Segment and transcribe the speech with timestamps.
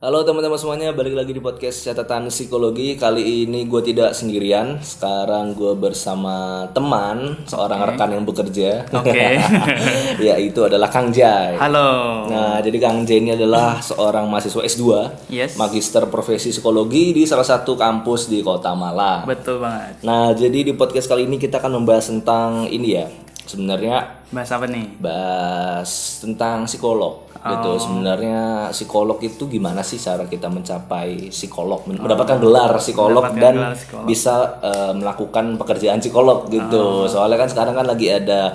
[0.00, 2.96] Halo teman-teman semuanya, balik lagi di podcast catatan psikologi.
[2.96, 4.80] Kali ini gue tidak sendirian.
[4.80, 8.88] Sekarang gue bersama teman, seorang rekan yang bekerja.
[8.96, 9.36] Oke.
[10.24, 11.60] ya itu adalah Kang Jai.
[11.60, 12.24] Halo.
[12.32, 14.84] Nah, jadi Kang Jai ini adalah seorang mahasiswa S2,
[15.28, 15.60] Yes.
[15.60, 19.28] magister profesi psikologi di salah satu kampus di Kota Malang.
[19.28, 20.00] Betul banget.
[20.00, 23.04] Nah, jadi di podcast kali ini kita akan membahas tentang ini ya.
[23.44, 24.96] Sebenarnya Bahas apa nih?
[24.96, 27.80] bahas tentang psikolog gitu Oh.
[27.80, 33.28] sebenarnya psikolog itu gimana sih cara kita mencapai psikolog men- mendapatkan gelar psikolog Oh.
[33.28, 34.04] Mendapatkan dan gelar psikolog.
[34.04, 37.06] bisa eh, melakukan pekerjaan psikolog gitu Oh.
[37.06, 38.52] soalnya kan sekarang kan lagi ada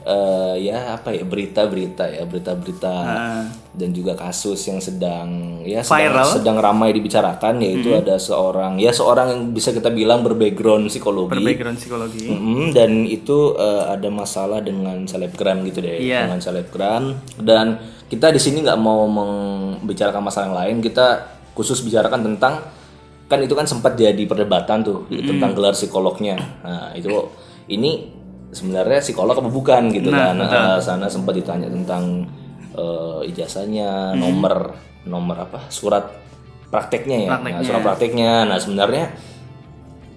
[0.00, 2.94] eh, ya apa ya berita-berita ya berita-berita
[3.70, 5.28] dan juga kasus yang sedang
[5.62, 6.26] ya sedang, Viral.
[6.32, 11.76] sedang ramai dibicarakan yaitu ada seorang ya seorang yang bisa kita bilang berbackground psikologi Background
[11.76, 12.24] psikologi.
[12.24, 16.24] Mm-mm, dan itu eh, ada masalah dengan selebgram gitu deh, Iya.
[16.24, 17.02] dengan selebgram.
[17.36, 17.66] Dan
[18.08, 21.06] kita di sini nggak mau membicarakan masalah yang lain, kita
[21.52, 22.64] khusus bicarakan tentang
[23.28, 26.40] kan itu kan sempat jadi perdebatan tuh tentang gelar psikolognya.
[26.64, 27.12] Nah itu
[27.68, 28.08] ini
[28.48, 30.40] sebenarnya psikolog apa bukan gitu Nah, kan?
[30.40, 32.24] Nah, sana sempat ditanya tentang
[32.72, 34.72] eh, ijazahnya, nomor
[35.04, 36.08] nomor apa surat
[36.68, 37.64] prakteknya ya, Nah, Prakteknya.
[37.64, 38.32] surat prakteknya.
[38.48, 39.04] Nah sebenarnya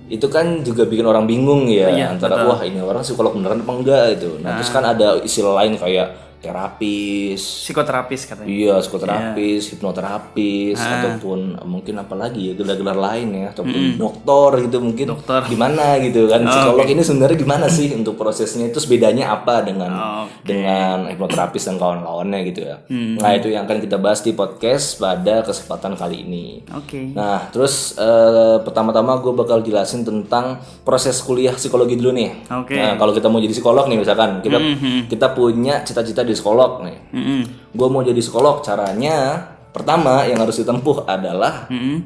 [0.07, 3.71] itu kan juga bikin orang bingung ya Iya, antara wah ini orang psikolog beneran apa
[3.75, 4.39] enggak itu.
[4.39, 6.07] Nah, terus kan ada istilah lain kayak
[6.41, 8.47] terapis, Psikoterapis katanya.
[8.47, 10.89] iya psikoterapis, hipnoterapis Ah.
[10.99, 15.41] ataupun mungkin apa lagi ya gelar-gelar lain ya ataupun dokter gitu mungkin Dokter.
[15.45, 20.25] gimana gitu kan psikolog ini sebenarnya gimana sih untuk prosesnya itu bedanya apa dengan Oh,
[20.41, 22.75] dengan hipnoterapis dan kawan-kawannya gitu ya.
[22.85, 23.15] Hmm.
[23.15, 26.45] Nah, itu yang akan kita bahas di podcast pada kesempatan kali ini.
[26.71, 27.11] Oke.
[27.11, 32.31] Nah, terus eh, pertama-tama gue bakal jelasin tentang proses kuliah psikologi dulu nih.
[32.51, 32.73] Oke.
[32.73, 35.07] Nah, kalau kita mau jadi psikolog nih, misalkan kita Mhm.
[35.07, 36.97] kita punya cita-cita di psikolog nih.
[37.13, 37.41] Mm-mm.
[37.71, 42.03] Gue mau jadi psikolog, caranya pertama yang harus ditempuh adalah Mm-mm.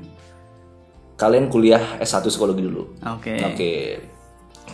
[1.16, 3.00] kalian kuliah S1 psikologi dulu.
[3.02, 3.34] Oke.
[3.42, 3.72] Oke.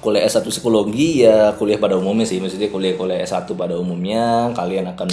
[0.01, 5.09] Kuliah S1 psikologi ya kuliah pada umumnya sih, maksudnya kuliah-kuliah S1 pada umumnya kalian akan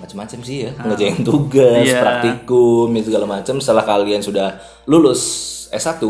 [0.00, 2.00] macam-macam sih ya, ngerjain tugas, Iya.
[2.00, 3.60] praktikum, segala macam.
[3.60, 4.56] Setelah kalian sudah
[4.88, 5.20] lulus
[5.68, 6.00] S1,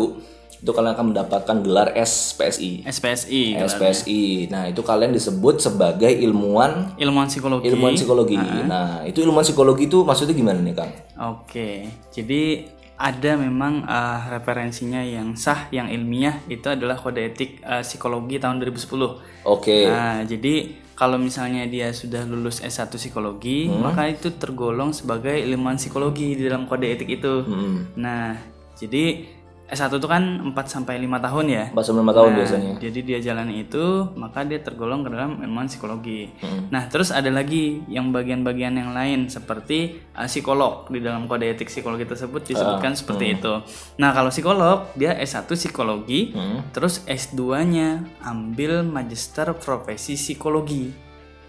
[0.60, 2.84] itu kalian akan mendapatkan gelar SPSI.
[2.84, 3.56] SPSI.
[3.64, 4.22] SPSI.
[4.52, 7.64] Nah, itu kalian disebut sebagai ilmuwan Ilmuwan psikologi.
[7.72, 8.36] ilmuwan psikologi.
[8.68, 10.92] Nah, itu ilmuwan psikologi itu maksudnya gimana nih, Kang?
[11.32, 11.88] Oke.
[12.12, 12.68] Jadi
[13.00, 18.60] ada memang uh, referensinya yang sah, yang ilmiah itu adalah kode etik uh, psikologi tahun
[18.60, 19.48] 2010.
[19.48, 19.88] Oke.
[19.88, 26.36] Nah, jadi kalau misalnya dia sudah lulus S1 psikologi, maka itu tergolong sebagai ilmuwan psikologi
[26.36, 27.40] di dalam kode etik itu.
[27.40, 27.88] Hmm.
[27.96, 28.36] Nah,
[28.76, 29.24] jadi
[29.70, 31.64] S1 itu kan 4 sampai 5 tahun ya.
[31.70, 32.72] 4 sampai 5 tahun Nah, biasanya.
[32.82, 33.84] Jadi dia jalani itu,
[34.18, 36.34] maka dia tergolong ke dalam ilmuwan psikologi.
[36.74, 41.70] Nah, terus ada lagi yang bagian-bagian yang lain seperti uh, psikolog di dalam kode etik
[41.70, 43.62] psikologi tersebut disebutkan seperti itu.
[43.96, 46.34] Nah, kalau psikolog dia S1 psikologi,
[46.74, 50.90] terus S2-nya ambil magister profesi psikologi.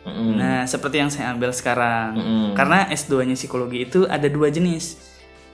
[0.02, 0.34] Mm-mm.
[0.34, 2.18] Nah, seperti yang saya ambil sekarang.
[2.54, 5.11] Karena S2-nya psikologi itu ada dua jenis.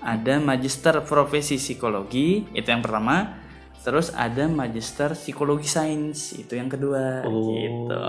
[0.08, 3.44] Ada magister profesi psikologi, itu yang pertama.
[3.84, 7.28] Terus ada magister psikologi sains, itu yang kedua.
[7.28, 8.00] Gitu.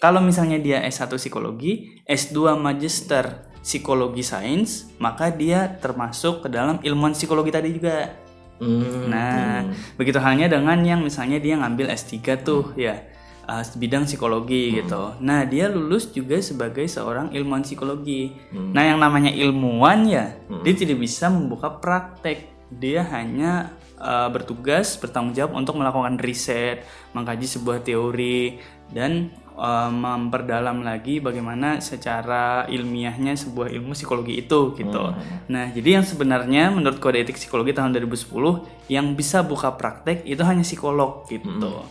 [0.00, 7.12] Kalau misalnya dia S1 psikologi, S2 magister psikologi sains, maka dia termasuk ke dalam ilmuwan
[7.12, 8.16] psikologi tadi juga.
[8.60, 9.12] Hmm.
[9.12, 9.68] Nah,
[10.00, 13.12] begitu halnya dengan yang misalnya dia ngambil S3 tuh ya
[13.48, 15.16] uh, bidang psikologi gitu.
[15.22, 18.32] Nah, dia lulus juga sebagai seorang ilmuwan psikologi.
[18.52, 22.50] Nah, yang namanya ilmuwan ya, dia tidak bisa membuka praktek.
[22.72, 26.82] Dia hanya uh, bertugas bertanggung jawab untuk melakukan riset,
[27.12, 28.58] mengkaji sebuah teori
[28.92, 35.04] dan uh, memperdalam lagi bagaimana secara ilmiahnya sebuah ilmu psikologi itu gitu.
[35.48, 40.42] Nah, jadi yang sebenarnya menurut kode etik psikologi tahun 2010 yang bisa buka praktek itu
[40.44, 41.84] hanya psikolog gitu.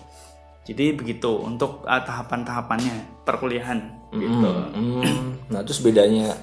[0.62, 3.80] Jadi begitu untuk uh, tahapan-tahapannya perkuliahan
[4.14, 4.50] gitu.
[4.78, 5.42] Hmm.
[5.50, 6.38] Nah, terus bedanya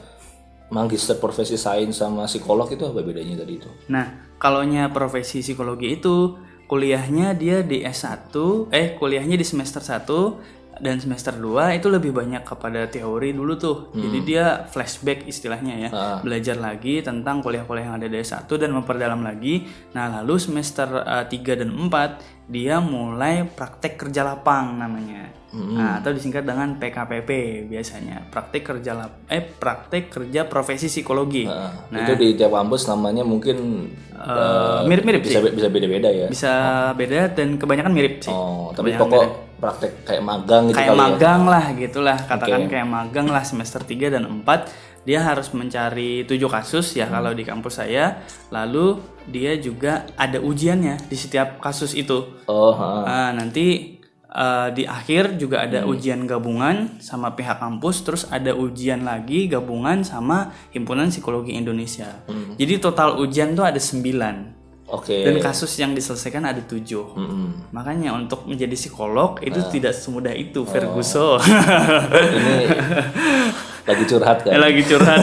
[0.69, 3.71] magister profesi sains sama psikolog itu apa bedanya tadi itu?
[3.89, 6.37] Nah, kalaunya profesi psikologi itu
[6.69, 8.35] kuliahnya dia di S1,
[8.75, 13.79] eh kuliahnya di semester 1 dan semester 2 itu lebih banyak kepada teori dulu tuh.
[13.97, 15.91] Jadi dia flashback istilahnya ya.
[16.23, 19.67] Belajar lagi tentang kuliah-kuliah yang ada di S1 dan memperdalam lagi.
[19.97, 25.29] Nah, lalu semester uh, 3 dan 4 dia mulai praktek kerja lapang namanya.
[25.49, 27.31] Nah, atau disingkat dengan PKPP
[27.69, 28.21] biasanya.
[28.27, 31.45] Praktek kerja lap eh praktek kerja profesi psikologi.
[31.45, 36.27] Nah, itu di tiap kampus namanya mungkin Eh, mirip-mirip bisa bisa beda-beda ya.
[36.27, 36.53] bisa
[36.91, 38.35] beda dan kebanyakan mirip sih.
[38.35, 39.25] Oh, tapi Kebanyakan pokok
[39.59, 41.03] praktek kayak magang gitu kayak kali ya.
[41.07, 46.47] magang lah gitulah katakan kayak magang lah semester 3 dan 4 dia harus mencari tujuh
[46.47, 48.23] kasus ya kalau di kampus saya.
[48.49, 52.45] Lalu dia juga ada ujiannya di setiap kasus itu.
[52.45, 53.05] Oh, ha.
[53.05, 53.97] Nah, nanti
[54.29, 60.05] eh, di akhir juga ada ujian gabungan sama pihak kampus, terus ada ujian lagi gabungan
[60.05, 62.21] sama Himpunan Psikologi Indonesia.
[62.57, 64.57] Jadi total ujian tuh ada 9
[64.89, 65.21] Oke.
[65.21, 66.81] dan kasus yang diselesaikan ada 7
[67.13, 67.73] Mm-mm.
[67.73, 69.69] Makanya untuk menjadi psikolog itu Nah.
[69.69, 70.69] tidak semudah itu, Oh.
[70.69, 71.41] Ferguson.
[71.41, 72.57] Ini
[73.89, 74.53] lagi curhat kan?
[74.69, 75.21] lagi curhat.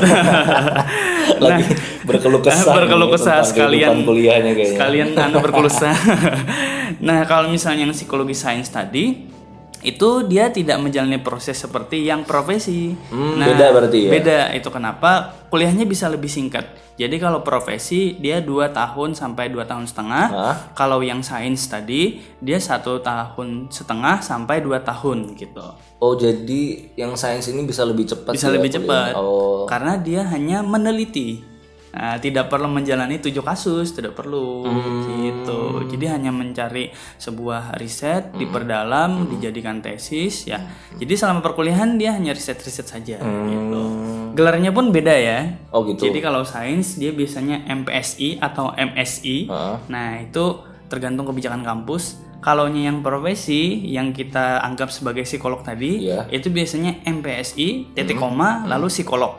[1.46, 1.64] lagi
[2.06, 2.74] berkeluh kesah.
[2.74, 4.78] berkeluh nih kesah sekalian kuliahnya kayaknya.
[4.78, 5.98] sekalian anu berkeluh kesah.
[7.02, 9.30] nah, kalau misalnya yang psikologi sains tadi
[9.86, 12.98] itu dia tidak menjalani proses seperti yang profesi.
[13.14, 14.12] Hmm, nah, beda berarti ya?
[14.12, 16.66] Beda itu kenapa kuliahnya bisa lebih singkat.
[16.96, 20.26] Jadi kalau profesi dia dua tahun sampai dua tahun setengah.
[20.32, 20.56] Hah?
[20.74, 25.64] Kalau yang sains tadi dia satu tahun setengah sampai dua tahun gitu.
[26.00, 29.12] Oh jadi yang sains ini bisa lebih cepat Bisa ya lebih cepat.
[29.16, 29.68] Oh.
[29.68, 31.55] Karena dia hanya meneliti.
[31.96, 35.08] Nah, tidak perlu menjalani tujuh kasus, tidak perlu Hmm.
[35.16, 35.60] gitu.
[35.88, 38.38] Jadi hanya mencari sebuah riset, Hmm.
[38.38, 40.60] diperdalam, dijadikan tesis ya.
[40.92, 43.82] Jadi selama perkuliahan dia hanya riset-riset saja gitu.
[44.36, 45.40] Gelarnya pun beda ya.
[45.48, 45.72] Hmm.
[45.72, 46.12] Oh gitu.
[46.12, 49.48] Jadi kalau sains dia biasanya MPSI atau MSI.
[49.48, 49.76] Heeh.
[49.88, 52.20] Nah, itu tergantung kebijakan kampus.
[52.38, 56.28] Kalau yang profesi yang kita anggap sebagai psikolog tadi, Iya.
[56.30, 59.34] itu biasanya MPSI, titik koma, lalu psikolog.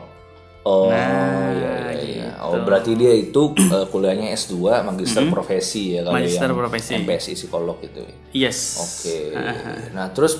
[0.67, 2.06] Oh Nah, iya iya iya.
[2.39, 6.91] Oh berarti dia itu eh, kuliahnya S2 magister profesi ya kalau Magister yang profesi.
[6.95, 7.99] MPSI psikolog itu.
[7.99, 8.13] ya.
[8.45, 8.59] Yes.
[8.77, 9.17] Oke.
[9.95, 10.37] Nah, terus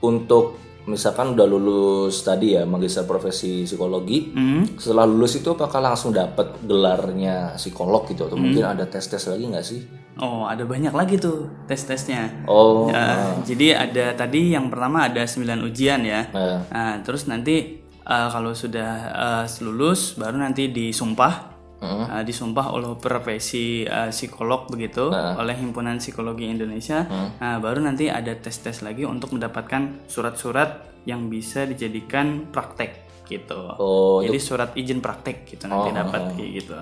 [0.00, 4.64] untuk misalkan udah lulus tadi ya magister profesi psikologi, Hmm.
[4.74, 9.62] setelah lulus itu apakah langsung dapat gelarnya psikolog gitu atau mungkin ada tes-tes lagi nggak
[9.62, 9.80] sih?
[10.16, 12.44] Oh, ada banyak lagi tuh tes-tesnya.
[12.44, 16.28] Oh, Ya, Jadi ada tadi yang pertama ada 9 ujian ya.
[16.28, 17.79] nah, Nah, terus nanti
[18.10, 21.48] eh, kalau sudah eh, lulus baru nanti disumpah.
[21.80, 27.08] Eh, disumpah oleh profesi eh, psikolog begitu oleh Himpunan Psikologi Indonesia.
[27.40, 33.60] Nah, baru nanti ada tes-tes lagi untuk mendapatkan surat-surat yang bisa dijadikan praktek gitu.
[33.78, 36.74] Oh, Jadi surat izin praktek gitu nanti dapat kayak gitu.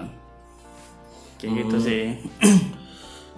[1.39, 2.05] Kayak gitu sih.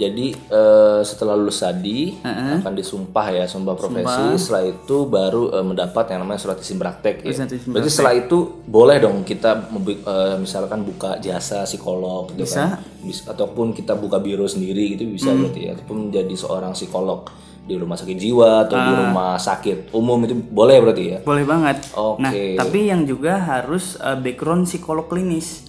[0.01, 2.17] Jadi eh, setelah lulus tadi
[2.65, 4.41] akan disumpah ya sumpah profesi.
[4.41, 7.21] Setelah itu baru eh, mendapat yang namanya surat izin praktek.
[7.21, 7.37] Ya.
[7.69, 12.81] Berarti setelah itu boleh dong kita eh, misalkan buka jasa psikolog gitu kan.
[13.05, 15.77] Bis- ataupun kita buka biro sendiri gitu bisa berarti ya.
[15.77, 17.29] Ataupun menjadi seorang psikolog
[17.61, 21.19] di rumah sakit jiwa atau di rumah sakit umum itu boleh berarti ya.
[21.21, 21.77] Boleh banget.
[21.93, 22.25] Oke.
[22.25, 25.69] Nah, tapi yang juga harus uh, background psikolog klinis.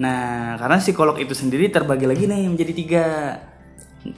[0.00, 3.04] Nah, karena psikolog itu sendiri terbagi lagi nih menjadi tiga.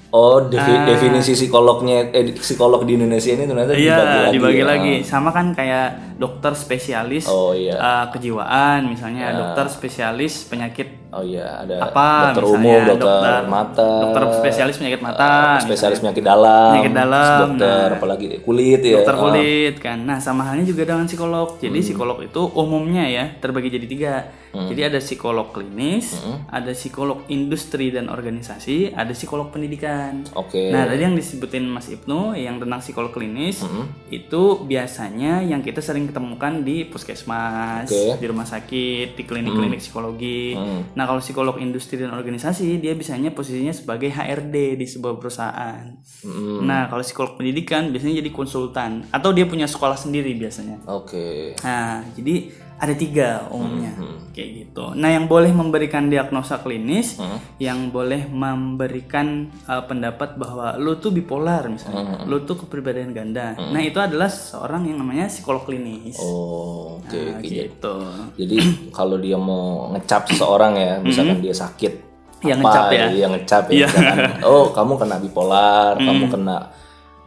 [0.08, 0.84] Oh, defi- Ah.
[0.84, 4.32] definisi psikolognya eh, psikolog di Indonesia ini ternyata dibagi Iya, lagi.
[4.32, 4.66] dibagi ya.
[4.66, 4.94] lagi.
[5.02, 7.74] Sama kan kayak dokter spesialis Oh iya.
[7.74, 13.42] uh, kejiwaan, misalnya dokter spesialis penyakit Oh iya, ada apa, dokter misalnya umum, dokter, dokter
[13.48, 15.24] mata, dokter spesialis penyakit mata,
[15.56, 19.00] eh, spesialis penyakit dalam, Penyakit dalam, dokter apalagi kulit ya.
[19.00, 20.04] dokter Oh, kulit kan.
[20.04, 21.56] Nah, sama halnya juga dengan psikolog.
[21.56, 21.64] Hmm.
[21.64, 24.14] Jadi psikolog itu umumnya ya terbagi jadi tiga.
[24.48, 26.42] Jadi ada psikolog klinis, Hmm.
[26.48, 30.24] ada psikolog industri dan organisasi, ada psikolog pendidikan.
[30.34, 30.72] Oke.
[30.72, 33.86] Nah, tadi yang disebutin Mas Ibnu yang tentang psikolog klinis Hmm.
[34.08, 38.18] itu biasanya yang kita sering ketemukan di puskesmas, Oke.
[38.18, 40.56] di rumah sakit, di klinik-klinik psikologi.
[40.56, 40.90] Hmm.
[40.92, 45.88] Nah, kalau psikolog industri dan organisasi dia biasanya posisinya sebagai HRD di sebuah perusahaan.
[46.20, 46.68] Hmm.
[46.68, 50.84] Nah, kalau psikolog pendidikan biasanya jadi konsultan atau dia punya sekolah sendiri biasanya.
[50.84, 51.56] Oke.
[51.64, 54.30] Nah, jadi ada tiga umumnya Hmm.
[54.30, 54.94] kayak gitu.
[54.94, 57.42] Nah, yang boleh memberikan diagnosa klinis, Hmm.
[57.58, 59.26] yang boleh memberikan
[59.64, 62.30] uh, pendapat bahwa lu tuh bipolar misalnya, Hmm.
[62.30, 63.58] lu tuh kepribadian ganda.
[63.58, 66.16] Nah, itu adalah seorang yang namanya psikolog klinis.
[66.18, 67.10] Oh, oke.
[67.10, 67.44] Nah, oke.
[67.44, 67.94] gitu.
[68.36, 68.56] Jadi
[68.90, 71.92] kalau dia mau ngecap seseorang ya, misalkan dia sakit,
[72.38, 72.98] Yang apa ngecap ya?
[73.02, 73.74] gitu, yang ngecap ya.
[73.74, 73.86] Iya.
[73.88, 76.56] misalkan, oh, kamu kena bipolar, kamu kena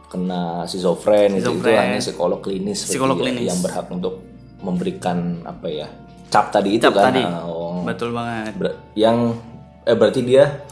[0.08, 1.76] kena schizofren, itu, itu Schizofren.
[1.78, 3.48] hanya psikolog klinis, Psikolog ya, klinis.
[3.48, 4.20] yang berhak untuk
[4.62, 5.88] memberikan apa ya
[6.32, 7.04] cap tadi itu Cap kan.
[7.12, 7.20] tadi.
[7.20, 7.84] Ah, oh.
[7.84, 8.56] Betul banget.
[8.56, 9.36] Ber- yang
[9.82, 10.64] eh berarti dia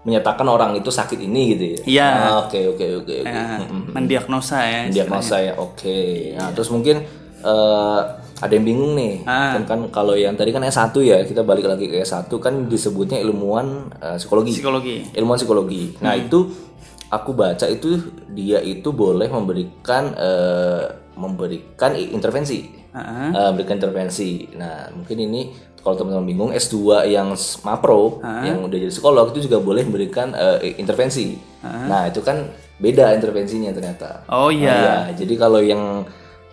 [0.00, 1.78] menyatakan orang itu sakit ini gitu ya.
[1.84, 2.08] Iya.
[2.08, 3.28] Ah, Oke oke oke oke.
[3.28, 4.80] Nah, mendiagnosa ya.
[4.88, 5.52] Diagnosa ya.
[5.58, 6.32] Oke.
[6.32, 7.04] Nah, terus mungkin
[7.40, 8.00] eh,
[8.40, 9.26] ada yang bingung nih.
[9.26, 9.58] Ah.
[9.58, 13.18] Kan, kan kalau yang tadi kan S1 ya, kita balik lagi ke S1 kan disebutnya
[13.18, 14.56] ilmuwan eh, psikologi.
[14.56, 14.96] Psikologi.
[15.12, 15.82] Ilmuwan psikologi.
[16.00, 16.48] Nah, itu
[17.10, 17.98] aku baca itu
[18.30, 22.79] dia itu boleh memberikan eh, memberikan intervensi.
[22.90, 23.26] Heeh.
[23.30, 24.30] Eh, memberikan intervensi.
[24.52, 25.40] Nah, mungkin ini
[25.78, 27.32] kalau teman-teman bingung S2 yang
[27.62, 31.38] mapro yang udah jadi psikolog itu juga boleh memberikan eh, intervensi.
[31.62, 34.24] Nah, itu kan beda intervensinya ternyata.
[34.26, 34.74] Oh Nah, iya.
[34.74, 34.96] iya.
[35.14, 36.04] Jadi kalau yang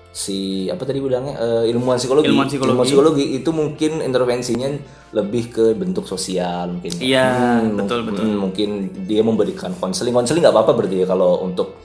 [0.09, 2.25] si apa tadi bilangnya eh, ilmuwan psikologi.
[2.27, 2.87] Ilmuwan psikologi.
[2.89, 4.69] psikologi itu mungkin intervensinya
[5.13, 6.91] lebih ke bentuk sosial mungkin.
[6.97, 8.25] Iya, Hmm, betul betul.
[8.33, 8.69] mungkin
[9.05, 10.11] dia memberikan konseling.
[10.11, 11.77] Konseling nggak apa-apa berarti ya kalau untuk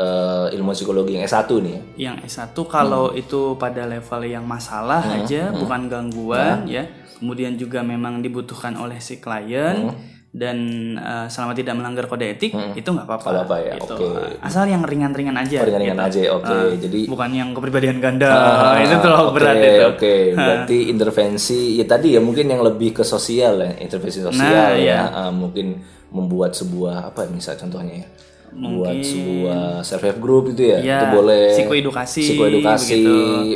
[0.00, 1.82] eh, ilmu psikologi yang S1 nih ya.
[2.08, 3.20] Yang S1 kalau Hmm.
[3.20, 6.88] itu pada level yang masalah aja, bukan gangguan ya.
[7.14, 9.92] Kemudian juga memang dibutuhkan oleh si klien
[10.30, 10.56] dan
[10.94, 13.28] eh, selama tidak melanggar kode etik itu nggak apa-apa.
[13.34, 13.98] Apa-apa ya, gitu.
[13.98, 14.08] oke.
[14.40, 15.60] Asal yang ringan-ringan aja.
[15.60, 16.08] Ringan-ringan gitu.
[16.08, 16.58] aja, oke.
[16.78, 18.30] Jadi Bukan yang kepribadian ganda.
[18.30, 19.84] Ah, itu terlalu oke, berat itu.
[19.90, 24.70] Oke, berarti intervensi ya tadi ya mungkin yang lebih ke sosial ya, intervensi sosial Nah,
[24.72, 24.78] ya.
[24.78, 25.00] iya.
[25.10, 28.08] Ah, mungkin membuat sebuah apa misal contohnya ya.
[28.50, 30.78] Membuat sebuah self help group itu ya.
[30.78, 33.14] Iya, itu boleh psikoedukasi, psikoedukasi begitu.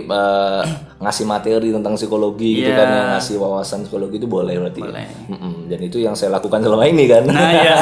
[0.17, 0.63] eh,
[0.97, 2.77] ngasih materi tentang psikologi gitu Iya.
[2.77, 4.79] kan ya, ngasih wawasan psikologi itu boleh berarti.
[4.79, 4.87] ya.
[4.87, 5.07] Boleh.
[5.29, 7.23] Mm-mm, Dan itu yang saya lakukan selama ini kan.
[7.25, 7.77] Nah, iya.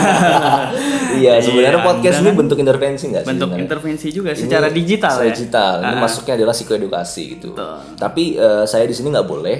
[1.20, 3.28] iya, sebenarnya Iya, podcast ini kan bentuk intervensi nggak sih?
[3.28, 3.64] Bentuk sebenarnya?
[3.66, 5.30] intervensi juga Ini secara digital secara ya.
[5.30, 5.72] digital.
[5.82, 7.48] Ini masuknya adalah psikoedukasi gitu.
[7.94, 9.58] Tapi eh, saya di sini nggak boleh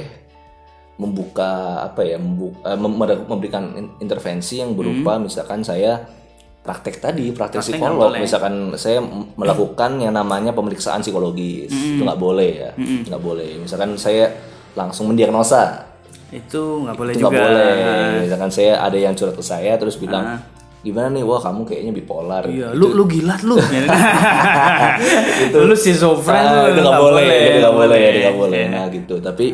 [0.94, 1.50] membuka
[1.82, 6.04] apa ya, membu- eh, mem- memberikan in- intervensi yang berupa misalkan saya
[6.62, 7.58] praktek tadi, praktek.
[7.58, 8.14] Praktek psikolog.
[8.14, 9.02] Misalkan saya
[9.34, 11.98] melakukan yang namanya pemeriksaan psikologis, Hmm.
[11.98, 13.50] itu nggak boleh ya, nggak boleh.
[13.58, 14.30] Misalkan saya
[14.72, 15.90] langsung mendiagnosa,
[16.30, 17.44] Itu nggak boleh itu juga.
[17.44, 17.74] boleh.
[18.24, 20.38] Misalkan saya ada yang curhat ke saya terus bilang,
[20.82, 22.42] gimana nih, wah kamu kayaknya bipolar.
[22.44, 23.54] Iya, lu lu gila lu.
[25.44, 28.08] itu lu schizofren Ah, lu itu nggak boleh, itu nggak boleh, Iya.
[28.08, 28.62] itu nggak boleh.
[28.66, 29.14] Nah gitu.
[29.18, 29.46] Tapi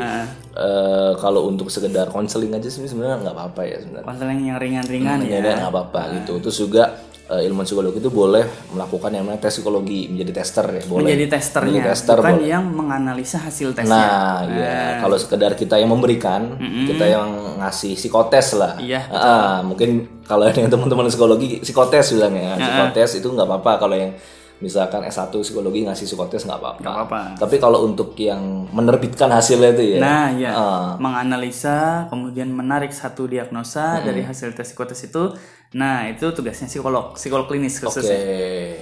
[0.59, 4.07] eh, kalau untuk sekedar konseling aja sih sebenarnya nggak apa-apa ya sebenarnya.
[4.07, 5.55] Konseling yang ringan-ringan Ya, ya.
[5.55, 6.33] nggak apa-apa gitu.
[6.41, 6.85] Terus juga
[7.29, 8.41] eh, ilmu psikologi itu boleh
[8.73, 11.05] melakukan yang namanya tes psikologi, menjadi tester ya, boleh.
[11.05, 12.49] Menjadi testernya, Menjadi tester bukan boleh.
[12.49, 13.93] yang menganalisa hasil tesnya.
[13.93, 14.77] Nah, iya.
[14.99, 16.57] Kalau sekedar kita yang memberikan,
[16.89, 17.29] kita yang
[17.61, 18.81] ngasih psikotes lah.
[18.81, 22.57] Iya, Ah, mungkin kalau yang teman-teman psikologi psikotes bilangnya.
[22.57, 24.13] Psikotes itu nggak apa-apa kalau yang
[24.59, 26.83] misalkan S1 psikologi ngasih psikotes nggak apa-apa.
[26.83, 27.21] Apa-apa.
[27.39, 29.99] Tapi kalau untuk yang menerbitkan hasilnya itu ya.
[30.03, 30.51] Nah, ya.
[30.51, 30.89] Ah.
[30.99, 35.31] Menganalisa, kemudian menarik satu diagnosa dari hasil tes psikotes itu.
[35.77, 37.93] Nah, itu tugasnya psikolog, psikolog klinis Oke.
[37.93, 38.21] khususnya.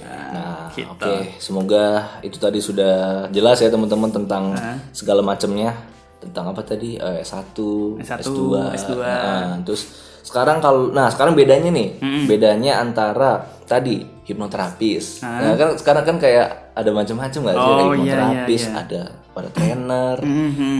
[0.07, 0.87] Nah, gitu.
[0.87, 1.15] oke.
[1.35, 4.55] Semoga itu tadi sudah jelas ya teman-teman tentang
[4.95, 5.75] segala macamnya
[6.17, 7.53] tentang apa tadi Eh, S1,
[8.01, 8.39] S1, S2,
[8.73, 8.91] S2.
[9.03, 9.83] Nah, terus
[10.23, 15.23] sekarang kalau nah sekarang bedanya nih, bedanya antara tadi hipnoterapis.
[15.23, 17.59] Nah, kan sekarang kan kayak ada macam-macam nggak sih?
[17.59, 18.79] Ada Oh, iya, hipnoterapis, iya, iya.
[18.79, 19.01] ada
[19.37, 20.17] ada trainer,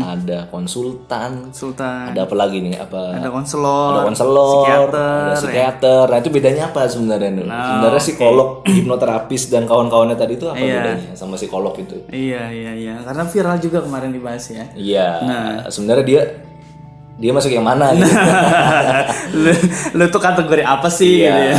[0.01, 2.73] ada konsultan, Sultan, ada apa lagi nih?
[2.75, 5.25] Apa ada konselor, ada konselor, psikiater, ya.
[5.29, 6.03] ada psikiater.
[6.07, 7.45] Nah itu bedanya apa sebenarnya nih?
[7.45, 10.73] sebenarnya psikolog, hipnoterapis dan kawan-kawannya tadi itu apa Iya.
[10.75, 12.01] bedanya sama psikolog itu?
[12.09, 12.93] Iya, iya, iya.
[13.01, 14.65] Karena viral juga kemarin dibahas ya.
[14.73, 15.07] Iya.
[15.21, 15.45] Nah.
[15.69, 16.21] Sebenarnya dia
[17.15, 18.05] dia masuk yang mana gitu?
[19.37, 19.51] lu,
[19.93, 21.29] lu tuh kategori apa sih Iya.
[21.29, 21.57] gitu ya.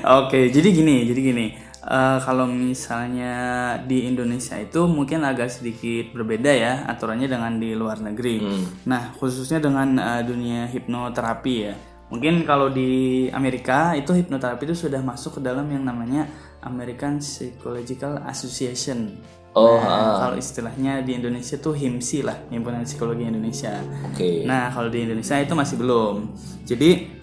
[0.18, 1.46] Oke, jadi gini, jadi gini.
[1.90, 3.34] Eh, kalau misalnya
[3.82, 8.38] di Indonesia itu mungkin agak sedikit berbeda ya aturannya dengan di luar negeri.
[8.38, 8.86] Hmm.
[8.86, 11.74] Nah, khususnya dengan eh, dunia hipnoterapi ya.
[12.14, 16.30] Mungkin kalau di Amerika itu hipnoterapi itu sudah masuk ke dalam yang namanya
[16.62, 19.18] American Psychological Association.
[19.50, 23.82] Oh, Nah, kalau istilahnya di Indonesia tuh HIMSI lah, Himpunan Psikologi Indonesia.
[24.06, 24.46] Oke.
[24.46, 26.30] Nah, kalau di Indonesia itu masih belum.
[26.62, 27.19] Jadi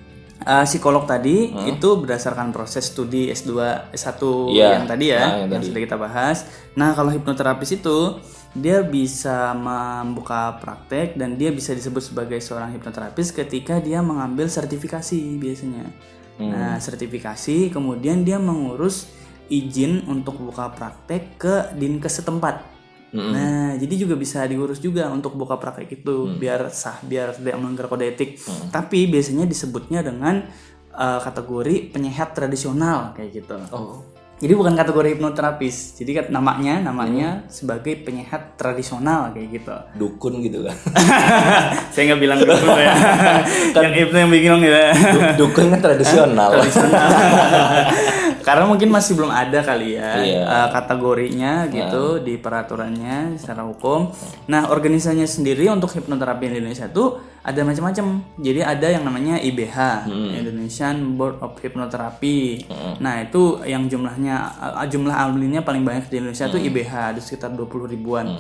[0.47, 3.51] eh, psikolog tadi itu berdasarkan proses studi S2,
[3.91, 4.21] S1
[4.55, 4.79] Iya.
[4.79, 6.47] yang tadi ya, Ah, yang yang, sudah kita bahas.
[6.79, 8.15] Nah, kalau hipnoterapis itu
[8.55, 15.19] dia bisa membuka praktek dan dia bisa disebut sebagai seorang hipnoterapis ketika dia mengambil sertifikasi
[15.37, 15.85] biasanya.
[16.37, 19.09] Nah, sertifikasi kemudian dia mengurus
[19.49, 22.76] izin untuk buka praktek ke dinkes setempat.
[23.15, 27.87] Nah, jadi juga bisa diurus juga untuk buka praktek itu biar sah, biar tidak melanggar
[27.87, 28.35] kode etik.
[28.67, 30.43] Tapi biasanya disebutnya dengan
[30.91, 33.57] uh, kategori penyehat tradisional kayak gitu.
[33.71, 34.03] Oh.
[34.37, 35.97] Jadi bukan kategori hipnoterapis.
[35.97, 39.73] Jadi namanya namanya sebagai penyehat tradisional kayak gitu.
[39.97, 40.77] Dukun gitu kan?
[41.93, 42.53] Saya nggak bilang dulu
[42.85, 42.93] ya.
[43.73, 44.93] yang itu yang bingung ya.
[44.93, 46.53] Du- Dukun kan tradisional.
[48.47, 50.41] Karena mungkin masih belum ada kali ya Iya.
[50.41, 54.07] eh, kategorinya gitu di peraturannya secara hukum.
[54.47, 58.05] Nah, organisasinya sendiri untuk hipnoterapi di Indonesia itu ada macam-macam.
[58.37, 62.63] Jadi ada yang namanya IBH, Indonesian Board of Hypnotherapy.
[62.97, 64.35] Nah, itu yang jumlahnya
[64.79, 68.31] eh, jumlah ahlinya paling banyak di Indonesia itu IBH, ada sekitar 20 ribuan.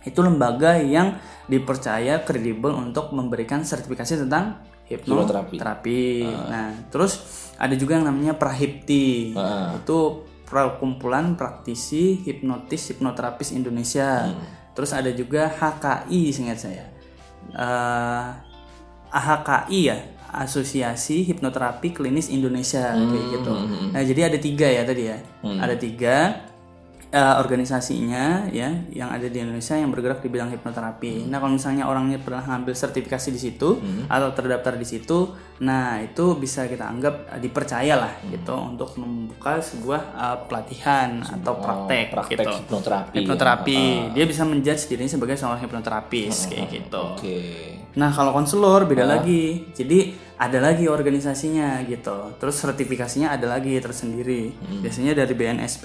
[0.00, 5.52] Itu lembaga yang dipercaya kredibel untuk memberikan sertifikasi tentang Hipnoterapi.
[5.52, 6.02] hipnoterapi.
[6.48, 7.20] Nah, terus
[7.58, 9.34] ada juga yang namanya Prahipti.
[9.82, 14.30] Itu perkumpulan praktisi hipnotis hipnoterapis Indonesia.
[14.72, 16.86] Terus ada juga HKI seingat saya.
[17.50, 18.26] Eh,
[19.10, 19.98] AHKI ya,
[20.28, 23.54] Asosiasi Hipnoterapi Klinis Indonesia kayak gitu.
[23.90, 25.18] Nah, jadi ada tiga ya tadi ya.
[25.42, 26.16] Ada tiga.
[27.08, 31.28] Eh, organisasinya ya yang ada di Indonesia yang bergerak di bidang hipnoterapi.
[31.28, 35.32] Nah, kalau misalnya orangnya pernah ngambil sertifikasi di situ atau terdaftar di situ,
[35.64, 41.56] nah itu bisa kita anggap eh, dipercaya lah gitu untuk membuka sebuah eh, pelatihan atau
[41.56, 42.50] praktek, praktek gitu.
[42.64, 43.14] hipnoterapi.
[43.16, 43.20] ya.
[43.24, 43.80] Hipnoterapi.
[44.12, 47.02] Dia bisa menjudge dirinya sebagai seorang hipnoterapis kayak gitu.
[47.16, 47.40] Oke.
[47.98, 49.74] Nah, kalau konselor beda lagi.
[49.74, 52.38] Jadi ada lagi organisasinya gitu.
[52.38, 54.54] Terus sertifikasinya ada lagi tersendiri.
[54.80, 55.84] Biasanya dari BNSP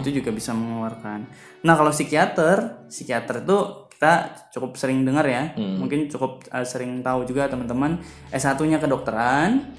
[0.00, 1.28] itu juga bisa mengeluarkan.
[1.62, 3.58] Nah, kalau psikiater, psikiater itu
[3.92, 5.54] kita cukup sering dengar ya.
[5.78, 8.02] Mungkin cukup uh, sering tahu juga teman-teman
[8.34, 9.70] S1-nya kedokteran,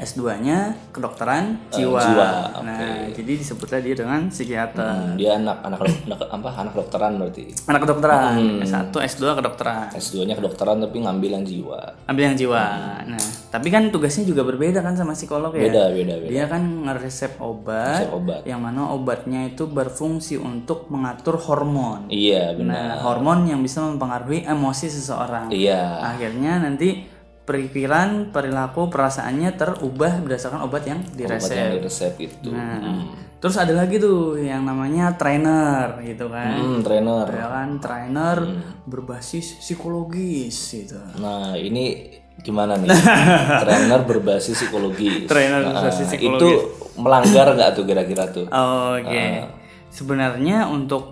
[0.00, 0.58] S2-nya
[0.90, 2.00] kedokteran jiwa.
[2.00, 2.28] jiwa,
[2.64, 4.80] Nah, jadi disebutlah dia dengan psikiater.
[4.80, 7.44] Hmm, dia anak anak anak apa anak kedokteran berarti.
[7.68, 9.86] Anak kedokteran, S1, S2 kedokteran.
[9.92, 11.80] S2-nya kedokteran tapi ngambil yang jiwa.
[12.08, 12.64] ambil yang jiwa.
[13.06, 15.68] Nah, tapi kan tugasnya juga berbeda kan sama psikolog ya.
[15.68, 16.30] Beda beda beda.
[16.32, 18.40] Dia kan ngeresep obat, Resep obat.
[18.48, 22.08] yang mana obatnya itu berfungsi untuk mengatur hormon.
[22.08, 22.96] Iya benar.
[22.96, 25.52] Nah, hormon yang bisa mempengaruhi emosi seseorang.
[25.52, 26.00] Iya.
[26.16, 27.19] Akhirnya nanti
[27.58, 31.56] pikiran, perilaku, perasaannya terubah berdasarkan obat yang Obat diresep.
[31.58, 32.48] yang di resep itu.
[32.54, 33.10] Nah,
[33.42, 36.54] terus ada lagi tuh yang namanya trainer gitu kan.
[36.54, 37.26] Hmm, trainer.
[37.26, 38.38] Ya kan, trainer
[38.86, 41.00] berbasis psikologis gitu.
[41.18, 42.88] Nah ini gimana nih?
[43.66, 45.26] trainer berbasis psikologi.
[45.26, 46.38] Trainer Nah, berbasis psikologis.
[46.38, 46.50] Itu
[47.00, 48.46] melanggar nggak tuh kira-kira tuh?
[48.46, 49.26] Oke.
[49.90, 51.10] Sebenarnya untuk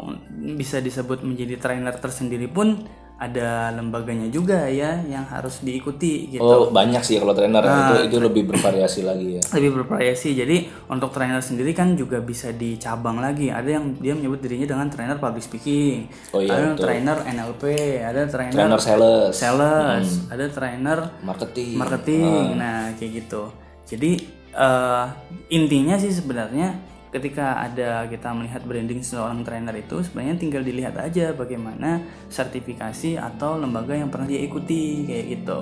[0.54, 2.86] bisa disebut menjadi trainer tersendiri pun
[3.18, 6.38] ada lembaganya juga ya yang harus diikuti gitu.
[6.38, 7.90] Oh banyak sih kalau trainer Nah.
[7.98, 9.42] itu itu lebih bervariasi lagi ya.
[9.52, 10.38] Lebih bervariasi.
[10.38, 10.56] Jadi
[10.86, 13.50] untuk trainer sendiri kan juga bisa dicabang lagi.
[13.50, 16.06] Ada yang dia menyebut dirinya dengan trainer public speaking.
[16.30, 16.84] Oh iya, ada betul.
[16.86, 17.62] trainer NLP,
[18.00, 21.74] ada trainer, Trainer sales, sales, ada trainer marketing.
[21.74, 22.44] marketing.
[22.54, 23.50] Nah, kayak gitu.
[23.84, 24.10] Jadi
[24.48, 25.04] eh,
[25.50, 26.70] intinya sih sebenarnya
[27.08, 33.56] ketika ada kita melihat branding seorang trainer itu sebenarnya tinggal dilihat aja bagaimana sertifikasi atau
[33.56, 35.60] lembaga yang pernah dia ikuti kayak gitu.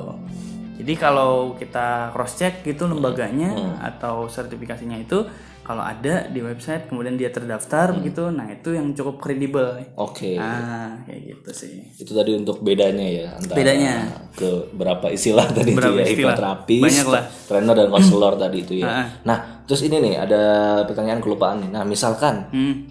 [0.77, 5.25] Jadi kalau kita cross check gitu lembaganya atau sertifikasinya itu
[5.63, 9.83] kalau ada di website kemudian dia terdaftar begitu, nah itu yang cukup kredibel.
[9.99, 10.39] Oke.
[10.39, 11.91] Ah, kayak gitu sih.
[11.97, 13.95] Itu tadi untuk bedanya ya antara Bedanya.
[14.31, 16.19] ke berapa istilah tadi Berapa itu ya istilah.
[16.31, 17.25] hipnoterapis, Banyak lah.
[17.51, 18.87] trainer dan konselor tadi itu ya.
[18.87, 19.07] Ah.
[19.27, 20.43] Nah, terus ini nih ada
[20.87, 21.71] pertanyaan kelupaan nih.
[21.71, 22.87] Nah, misalkan Hmm.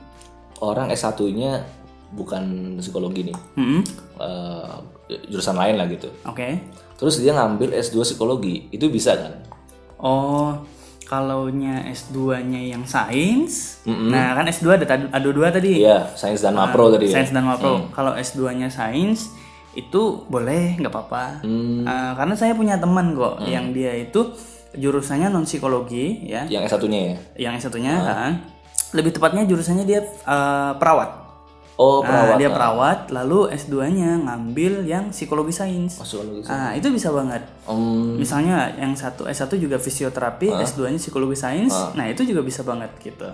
[0.60, 1.64] orang S1-nya
[2.12, 2.44] bukan
[2.80, 3.38] psikologi nih.
[3.56, 3.82] Hmm.
[4.16, 4.72] eh,
[5.28, 6.08] jurusan lain lah gitu.
[6.24, 6.56] Oke.
[6.96, 9.34] Terus dia ngambil S2 psikologi, itu bisa kan?
[10.00, 10.56] Oh,
[11.06, 13.84] kalaunya S2-nya yang sains.
[13.86, 15.84] Nah, kan S2 ada ada dua tadi.
[15.84, 17.20] Iya, sains dan mapro tadi ya.
[17.20, 17.92] Sains dan mapro.
[17.92, 19.30] Kalau S2-nya sains
[19.76, 21.44] itu boleh nggak apa-apa.
[21.44, 24.32] Eh, karena saya punya teman kok yang dia itu
[24.76, 26.46] jurusannya non psikologi ya.
[26.46, 27.16] Yang S1-nya ya.
[27.42, 27.94] Yang satunya
[28.92, 31.28] lebih tepatnya jurusannya dia eh, perawat.
[31.76, 32.38] Oh, Nah, perawat.
[32.40, 36.00] dia perawat lalu S2-nya ngambil yang psikologi sains.
[36.00, 36.48] Oh, psikologi.
[36.48, 37.44] Ah, itu bisa banget.
[37.68, 41.76] Hmm, Misalnya yang satu S1 juga fisioterapi, S2-nya psikologi sains.
[41.92, 43.28] Nah, itu juga bisa banget gitu.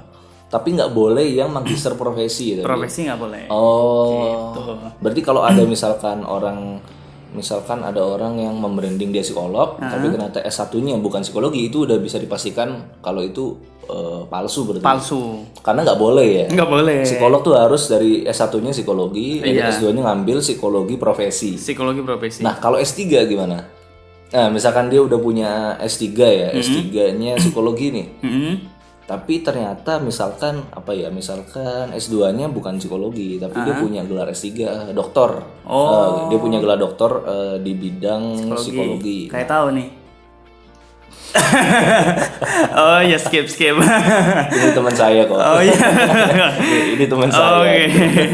[0.52, 2.66] tapi nggak boleh yang magister profesi tadi?
[2.68, 3.48] Profesi nggak boleh.
[3.48, 4.52] Oh.
[4.52, 4.62] Gitu.
[5.00, 6.76] Berarti kalau ada misalkan orang
[7.32, 12.20] misalkan ada orang yang membranding dia psikolog, tapi ternyata S1-nya bukan psikologi, itu udah bisa
[12.20, 13.56] dipastikan kalau itu
[13.88, 14.84] eh, palsu berarti.
[14.86, 15.48] Palsu.
[15.64, 16.46] Karena nggak boleh ya.
[16.52, 17.00] Nggak boleh.
[17.04, 19.72] Psikolog tuh harus dari S1-nya psikologi, Iya.
[19.72, 21.56] S2-nya ngambil psikologi profesi.
[21.60, 22.40] Psikologi profesi.
[22.44, 23.82] Nah, kalau S3 gimana?
[24.32, 28.08] Nah, misalkan dia udah punya S3 ya, S3-nya psikologi nih.
[28.24, 28.54] Mm-mm.
[29.02, 34.92] Tapi ternyata misalkan apa ya, misalkan S2-nya bukan psikologi, tapi dia punya gelar S3 eh,
[34.96, 35.44] doktor.
[35.68, 36.28] Oh.
[36.28, 39.28] Eh, dia punya gelar doktor eh, di bidang psikologi.
[39.28, 40.02] Kayak tahu nih.
[42.82, 43.76] oh ya skip skip.
[44.52, 45.40] Ini teman saya kok.
[45.40, 45.80] oh iya.
[46.96, 47.64] ini, teman saya.
[47.64, 47.84] Oke.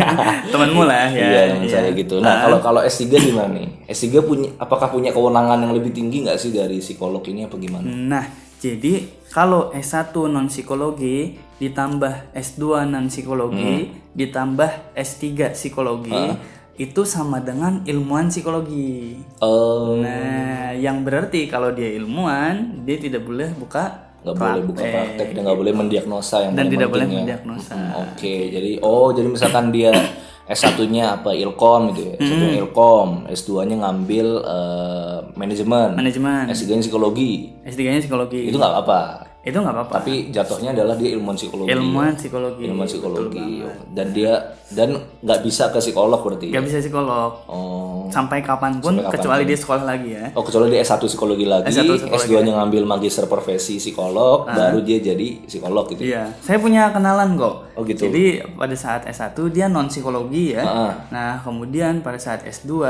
[0.53, 1.25] Temanmu lah ya.
[1.29, 2.17] Iya, teman saya gitu.
[2.17, 3.69] Nah, kalau kalau S3 gimana nih?
[3.85, 7.85] S3 punya apakah punya kewenangan yang lebih tinggi nggak sih dari psikolog ini apa gimana?
[7.85, 8.25] Nah,
[8.57, 8.93] jadi
[9.29, 16.33] kalau S1 non psikologi ditambah S2 non psikologi ditambah S3 psikologi
[16.77, 19.17] itu sama dengan ilmuwan psikologi.
[19.17, 25.27] Eh, Nah, yang berarti kalau dia ilmuwan, dia tidak boleh buka nggak boleh buka praktek
[25.33, 27.21] dan nggak boleh mendiagnosa yang dan tidak boleh penting ya.
[27.23, 27.73] mendiagnosa.
[27.73, 29.89] Hmm, Oke, jadi oh jadi misalkan dia
[30.47, 32.15] S1-nya apa Ilkom gitu ya.
[32.23, 37.51] S1-nya Ilkom, S2-nya ngambil eh, manajemen, Manajemen, S3-nya psikologi.
[37.67, 38.47] S3-nya psikologi.
[38.47, 39.26] Itu nggak apa-apa.
[39.47, 41.71] Itu nggak apa-apa Tapi jatuhnya adalah dia ilmuwan psikologi.
[41.71, 43.63] ilmuwan psikologi ilmuwan psikologi.
[43.89, 44.33] Dan dia
[44.67, 46.51] dan nggak bisa ke psikolog berarti.
[46.51, 48.03] nggak bisa psikolog Oh.
[48.07, 51.87] sampai kapan pun kecuali dia sekolah lagi ya Oh kecuali dia S1 psikologi lagi, S1
[51.87, 52.27] psikologi.
[52.27, 56.03] S2-nya ngambil magister profesi psikolog, baru dia jadi psikolog gitu.
[56.03, 57.55] Iya, saya punya kenalan kok.
[57.73, 58.05] Oh, gitu.
[58.05, 60.63] Jadi pada saat S1 dia non psikologi ya.
[60.63, 60.93] Ah.
[61.07, 62.83] Nah, kemudian pada saat S2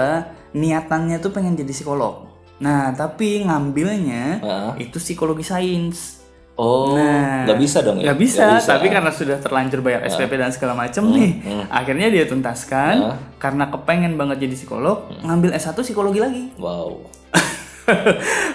[0.53, 2.25] niatannya tuh pengen jadi psikolog.
[2.57, 4.71] Nah, tapi ngambilnya Ah.
[4.75, 6.16] itu psikologi sains.
[6.57, 8.09] Oh, Nah, nggak bisa dong ya?
[8.09, 11.37] Nggak bisa, tapi karena sudah terlanjur bayar SPP dan segala macem nih,
[11.69, 12.95] akhirnya dia tuntaskan
[13.37, 16.43] karena kepengen banget jadi psikolog, ngambil S1 psikologi lagi.
[16.57, 17.13] Wow.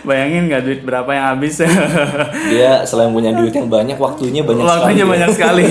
[0.04, 1.64] Bayangin nggak duit berapa yang habis?
[2.52, 5.12] Dia selain punya duit yang banyak, waktunya banyak Waktunya sekali.
[5.16, 5.64] banyak sekali.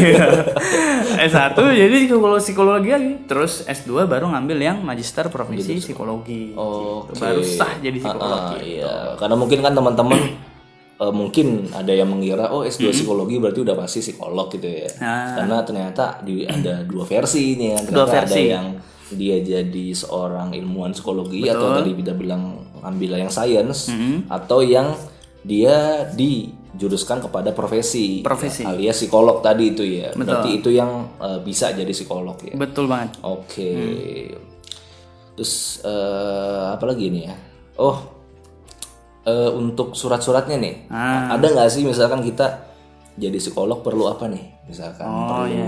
[1.30, 3.12] S1 jadi psikologi psikologi lagi.
[3.30, 6.58] Terus S2 baru ngambil yang magister profesi psikologi.
[6.58, 7.14] Oke.
[7.14, 7.22] Gitu.
[7.22, 8.42] Baru sah jadi psikolog.
[8.50, 9.14] Ah, iya.
[9.14, 10.20] Karena mungkin kan teman-teman
[11.02, 14.90] eh, mungkin ada yang mengira oh S2 psikologi berarti udah pasti psikolog gitu ya.
[15.02, 15.42] Ah.
[15.42, 17.82] Karena ternyata di, ada dua versi kan.
[17.90, 18.44] Dua Ternyata ada versi.
[18.46, 18.66] yang
[19.12, 23.92] dia jadi seorang ilmuwan psikologi atau tadi kita bilang ambil yang sains
[24.32, 24.96] atau yang
[25.42, 28.62] dia dijuruskan kepada profesi, Profesi.
[28.64, 30.14] alias psikolog tadi itu ya.
[30.14, 32.56] Berarti itu yang eh, bisa jadi psikolog ya.
[32.56, 33.18] Betul banget.
[33.26, 33.74] Oke.
[35.36, 37.36] Terus eh, apa lagi nih ya?
[37.82, 38.21] Oh,
[39.26, 40.76] eh, untuk surat-suratnya nih,
[41.30, 42.70] ada nggak sih misalkan kita
[43.20, 44.66] jadi psikolog perlu apa nih?
[44.66, 45.68] Misalkan perlu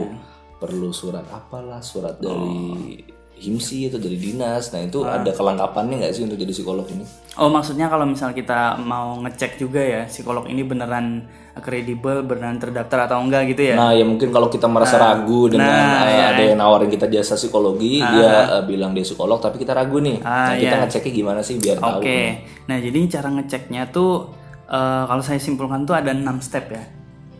[0.58, 3.04] perlu surat apalah, surat dari
[3.38, 4.72] himsi atau dari dinas.
[4.72, 7.04] Nah itu ada kelengkapannya nggak sih untuk jadi psikolog ini?
[7.36, 11.26] Oh maksudnya kalau misal kita mau ngecek juga ya psikolog ini beneran
[11.60, 13.76] kredibel, beneran terdaftar atau enggak gitu ya?
[13.78, 18.02] Nah ya mungkin kalau kita merasa ragu dengan eh, ada yang nawarin kita jasa psikologi,
[18.02, 20.22] dia eh, bilang dia psikolog, tapi kita ragu nih.
[20.22, 22.02] nah, kita ngeceknya gimana sih biar tahu?
[22.02, 24.34] Oke, nah jadi cara ngeceknya tuh
[24.65, 26.84] eh, kalau saya simpulkan tuh ada enam step ya.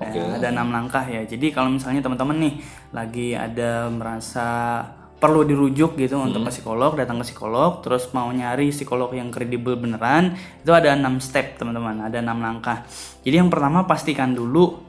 [0.03, 1.23] Ya, ada enam langkah ya.
[1.23, 2.53] Jadi kalau misalnya teman-teman nih
[2.91, 4.84] lagi ada merasa
[5.23, 9.79] perlu dirujuk gitu untuk ke psikolog, datang ke psikolog, terus mau nyari psikolog yang kredibel
[9.79, 12.83] beneran, itu ada enam step teman-teman, ada enam langkah.
[13.23, 14.83] Jadi yang pertama pastikan dulu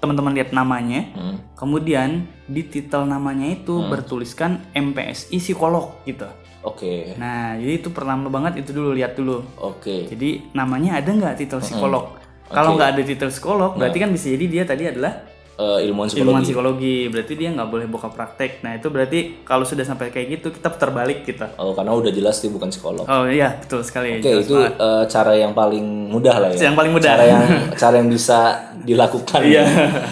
[0.00, 1.04] teman-teman lihat namanya,
[1.52, 6.24] kemudian di titel namanya itu bertuliskan MPSI psikolog gitu.
[6.64, 9.44] Oke, Nah, jadi itu pertama banget itu dulu lihat dulu.
[9.60, 10.08] oke.
[10.08, 12.16] Jadi namanya ada nggak titel psikolog?
[12.48, 16.26] Kalau nggak ada titel psikolog, berarti kan bisa jadi dia tadi adalah Eh, ilmuwan psikologi.
[16.26, 16.96] ilmuwan psikologi.
[17.06, 18.66] Berarti dia nggak boleh buka praktek.
[18.66, 21.54] Nah itu berarti kalau sudah sampai kayak gitu kita putar balik kita.
[21.62, 23.06] Oh, karena udah jelas dia bukan psikolog.
[23.06, 24.18] Oh iya betul sekali.
[24.18, 26.66] Oke, itu eh, cara yang paling mudah lah ya.
[26.70, 27.10] Yang paling mudah.
[27.14, 27.42] Cara yang
[27.82, 28.38] cara yang bisa
[28.82, 29.40] dilakukan.
[29.46, 29.64] Iya.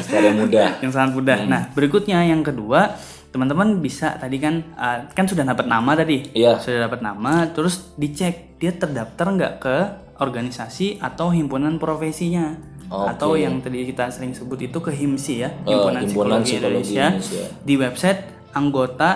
[0.06, 0.68] Cara yang mudah.
[0.82, 1.38] Yang sangat mudah.
[1.50, 2.94] Nah berikutnya yang kedua
[3.32, 6.30] teman-teman bisa tadi kan uh, kan sudah dapat nama tadi.
[6.36, 6.62] Iya.
[6.62, 9.76] Sudah dapat nama, terus dicek dia terdaftar nggak ke
[10.22, 12.54] organisasi atau himpunan profesinya.
[12.92, 13.08] Oke.
[13.08, 16.92] Atau yang tadi kita sering sebut itu ke HIMSI ya, Eh, Himpunan, Himpunan Psikologi, Psikologi
[16.92, 17.44] Indonesia, Indonesia.
[17.58, 18.20] di website
[18.52, 19.10] anggota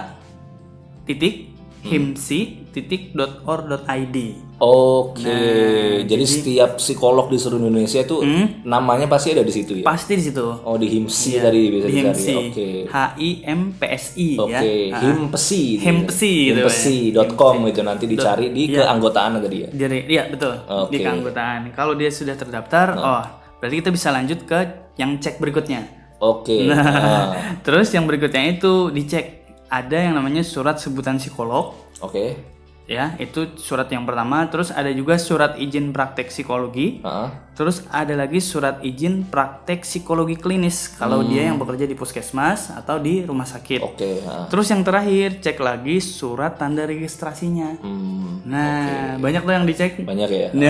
[1.05, 2.41] titik himsi
[2.73, 4.17] titik .or.id.
[4.57, 8.25] Oke, Nah, jadi, setiap psikolog di seluruh Indonesia itu
[8.65, 9.85] namanya pasti ada di situ ya.
[9.85, 9.93] Hmm?
[9.93, 10.45] Pasti di situ.
[10.65, 12.09] Oh, di HIMSI tadi bisa Di dicari.
[12.09, 12.35] HIMSI.
[12.35, 12.69] Oke.
[12.87, 14.61] H I M P S I Oke, ya.
[14.91, 15.01] Ah.
[15.05, 15.63] himpesi.
[15.69, 15.85] gitu ya.
[15.85, 19.69] Himpesi gitu, Himpesi.com itu nanti dicari di keanggotaan tadi ya.
[19.71, 20.89] Jadi iya betul Oke.
[20.91, 21.61] di keanggotaan.
[21.71, 23.25] Kalau dia sudah terdaftar, oh
[23.61, 24.59] berarti kita bisa lanjut ke
[24.97, 25.87] yang cek berikutnya.
[26.21, 26.65] Oke.
[26.71, 27.25] Nah, Nah,
[27.61, 32.39] terus yang berikutnya itu dicek ada yang namanya surat sebutan psikolog, Oke.
[32.87, 34.47] ya itu surat yang pertama.
[34.49, 37.03] Terus ada juga surat izin praktek psikologi.
[37.03, 37.29] Heeh.
[37.57, 41.29] Terus ada lagi surat izin praktek psikologi klinis kalau Hmm.
[41.29, 43.81] dia yang bekerja di puskesmas atau di rumah sakit.
[43.81, 44.45] Oke, heeh.
[44.47, 47.81] Terus yang terakhir cek lagi surat tanda registrasinya.
[47.81, 49.99] Hmm, Nah banyak tuh yang dicek.
[49.99, 50.49] banyak ya.
[50.53, 50.69] Nah,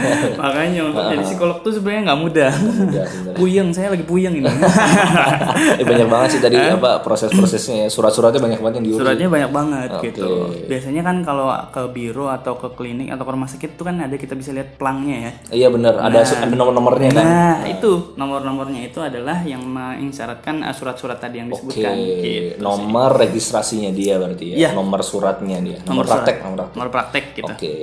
[0.40, 2.52] makanya untuk jadi psikolog tuh sebenarnya nggak mudah.
[2.56, 3.06] Mudah
[3.38, 4.48] puyeng, saya lagi puyeng ini.
[5.74, 7.88] Eh, banyak banget sih tadi apa proses-prosesnya ya.
[7.88, 9.00] Surat-suratnya banyak banget yang diurus.
[9.00, 10.10] Suratnya banyak banget Oke.
[10.10, 10.30] gitu.
[10.66, 14.16] Biasanya kan kalau ke biro atau ke klinik atau ke rumah sakit tuh kan ada
[14.16, 15.32] kita bisa lihat plangnya ya.
[15.52, 17.24] Iya benar, ada ada nomor-nomornya kan.
[17.24, 21.94] Nah, itu nomor-nomornya itu adalah yang mengisyaratkan uh, surat-surat tadi yang Oke, disebutkan.
[21.96, 22.60] Gitu.
[22.62, 24.56] nomor registrasinya dia berarti ya.
[24.56, 24.70] Iya.
[24.78, 25.78] Nomor suratnya dia.
[25.84, 26.76] Nomor, praktek, nomor praktek.
[26.78, 27.52] Nomor praktek gitu.
[27.52, 27.74] Oke.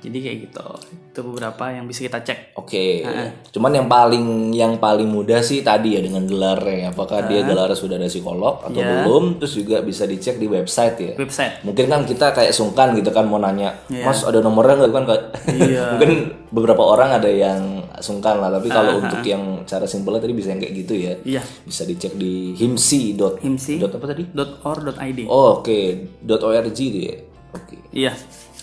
[0.00, 0.66] Jadi kayak gitu.
[1.12, 2.56] Itu beberapa yang bisa kita cek.
[2.56, 3.04] Oke.
[3.52, 6.96] Cuman yang paling yang paling mudah sih tadi ya dengan gelarnya.
[6.96, 9.04] Apakah dia gelarnya sudah ada psikolog atau Ya.
[9.04, 9.36] belum?
[9.36, 11.12] Terus juga bisa dicek di website ya.
[11.20, 11.60] Website.
[11.68, 15.04] Mungkin kan kita kayak sungkan gitu kan mau nanya, Mas ada nomornya nggak kan?
[15.04, 15.20] Kak?"
[15.52, 15.84] Iya.
[16.00, 16.12] Mungkin
[16.48, 17.60] beberapa orang ada yang
[17.98, 18.50] sungkan lah.
[18.50, 21.12] Tapi kalau untuk yang cara simpelnya tadi bisa yang kayak gitu ya.
[21.22, 21.42] Iya.
[21.64, 23.14] Bisa dicek di himsi.
[23.14, 23.78] dot- Himsi.
[23.78, 24.22] dot apa tadi?
[24.34, 25.20] .or.id.
[25.26, 25.80] Oh, oke.
[26.20, 27.16] dot .org itu ya.
[27.50, 27.76] Oke.
[27.90, 28.12] Iya.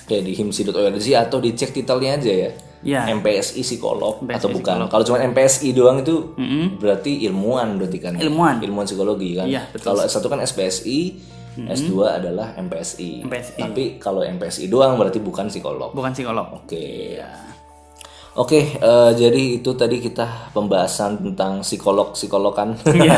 [0.07, 2.51] Oke di himsi.org atau dicek titelnya aja ya.
[2.85, 3.01] Ya.
[3.09, 4.75] MPSI psikolog MPSI atau bukan?
[4.87, 6.37] Kalau cuma MPSI doang itu
[6.77, 8.15] berarti ilmuwan berarti kan?
[8.15, 8.23] ya?
[8.23, 8.61] Ilmuwan.
[8.61, 9.49] Ilmuwan psikologi kan?
[9.73, 9.91] Betul.
[9.91, 10.99] Kalau S1 kan SPSI,
[11.57, 13.25] S2 adalah MPSI.
[13.25, 13.59] MPSI.
[13.59, 15.89] Tapi kalau MPSI doang berarti bukan psikolog.
[15.91, 17.17] bukan psikolog Oke.
[17.17, 17.27] ya
[18.37, 23.17] Oke, eh, jadi itu tadi kita pembahasan tentang psikolog psikologan, Iya.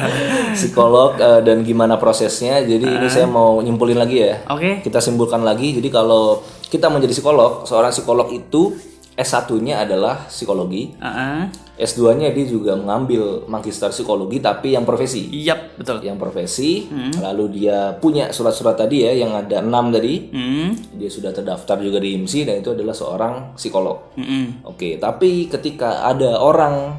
[0.56, 2.64] psikolog eh, dan gimana prosesnya.
[2.64, 4.40] Jadi ini saya mau nyimpulin lagi ya.
[4.48, 5.76] oke Kita simpulkan lagi.
[5.76, 6.40] Jadi kalau
[6.72, 8.72] kita menjadi psikolog, seorang psikolog itu
[9.14, 11.46] S1-nya adalah psikologi, Heeh.
[11.74, 15.30] S2-nya dia juga mengambil magister psikologi tapi yang profesi.
[15.30, 16.02] Yap, betul.
[16.02, 16.86] Yang profesi,
[17.18, 20.30] lalu dia punya surat-surat tadi ya yang ada enam tadi.
[20.34, 20.74] Hmm.
[20.98, 24.14] Dia sudah terdaftar juga di IMSI dan itu adalah seorang psikolog.
[24.18, 24.66] Mm-mm.
[24.66, 26.98] Oke, tapi ketika ada orang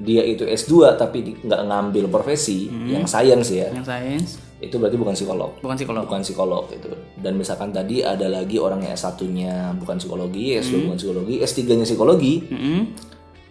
[0.00, 5.16] dia itu S2 tapi nggak ngambil profesi yang sains ya, Yang sains itu berarti bukan
[5.16, 5.50] psikolog.
[5.64, 6.02] bukan psikolog.
[6.04, 6.92] Bukan psikolog itu.
[7.16, 12.34] Dan misalkan tadi ada lagi orang yang S1-nya bukan psikologi, S2 bukan psikologi, S3-nya psikologi,
[12.44, 12.80] Mm-mm.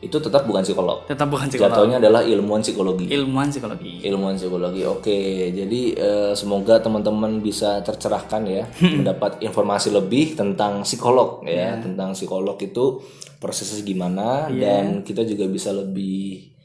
[0.06, 1.10] itu tetap bukan psikolog.
[1.10, 1.74] Tetap bukan psikolog.
[1.74, 3.10] Jatuhnya adalah ilmuwan psikologi.
[3.10, 4.06] Ilmuwan psikologi.
[4.06, 4.82] Ilmuwan psikologi.
[4.86, 8.64] Oke, jadi eh, semoga teman-teman bisa tercerahkan ya,
[9.02, 13.02] mendapat informasi lebih tentang psikolog ya, tentang psikolog itu
[13.42, 16.59] prosesnya gimana dan kita juga bisa lebih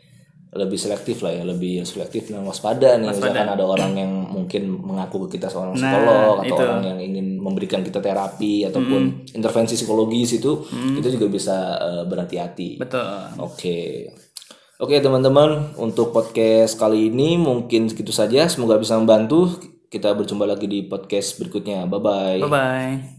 [0.55, 3.11] lebih selektif lah ya, lebih selektif dan waspada nih.
[3.11, 6.63] Misalkan ada orang yang mungkin mengaku ke kita seorang psikolog atau itu.
[6.63, 12.79] orang yang ingin memberikan kita terapi ataupun intervensi psikologis itu, kita juga bisa eh, berhati-hati.
[12.79, 13.43] Betul.
[13.43, 13.79] Oke.
[14.79, 18.47] Oke teman-teman, untuk podcast kali ini mungkin segitu saja.
[18.47, 19.59] Semoga bisa membantu.
[19.91, 21.87] Kita berjumpa lagi di podcast berikutnya.
[21.87, 22.43] Bye-bye.
[22.43, 23.14] Bye bye.